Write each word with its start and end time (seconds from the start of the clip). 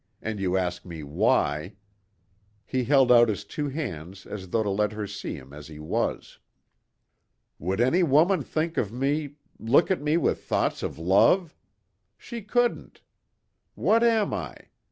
And 0.19 0.39
you 0.39 0.57
ask 0.57 0.83
me 0.83 1.03
why." 1.03 1.73
He 2.65 2.85
held 2.85 3.11
out 3.11 3.29
his 3.29 3.43
two 3.43 3.69
hands 3.69 4.25
as 4.25 4.49
though 4.49 4.63
to 4.63 4.69
let 4.71 4.93
her 4.93 5.05
see 5.05 5.35
him 5.35 5.53
as 5.53 5.67
he 5.67 5.77
was. 5.77 6.39
"Would 7.59 7.79
any 7.79 8.01
woman 8.01 8.41
think 8.41 8.77
of 8.77 8.91
me 8.91 9.35
look 9.59 9.91
at 9.91 10.01
me 10.01 10.17
with 10.17 10.43
thoughts 10.43 10.81
of 10.81 10.97
love? 10.97 11.55
She 12.17 12.41
couldn't. 12.41 13.01
What 13.75 14.01
am 14.01 14.33
I? 14.33 14.55